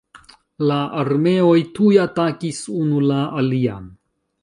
[0.69, 3.91] La armeoj tuj atakis unu la alian.